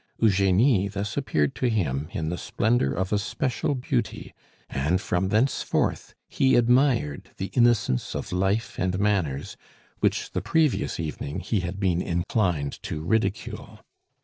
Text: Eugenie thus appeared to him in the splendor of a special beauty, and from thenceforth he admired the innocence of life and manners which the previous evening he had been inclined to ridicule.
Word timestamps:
Eugenie 0.19 0.87
thus 0.87 1.15
appeared 1.15 1.53
to 1.53 1.69
him 1.69 2.07
in 2.11 2.29
the 2.29 2.35
splendor 2.39 2.91
of 2.91 3.13
a 3.13 3.19
special 3.19 3.75
beauty, 3.75 4.33
and 4.67 4.99
from 4.99 5.29
thenceforth 5.29 6.15
he 6.27 6.55
admired 6.55 7.29
the 7.37 7.51
innocence 7.53 8.15
of 8.15 8.31
life 8.31 8.79
and 8.79 8.97
manners 8.97 9.57
which 9.99 10.31
the 10.31 10.41
previous 10.41 10.99
evening 10.99 11.39
he 11.39 11.59
had 11.59 11.79
been 11.79 12.01
inclined 12.01 12.81
to 12.81 13.03
ridicule. 13.03 13.79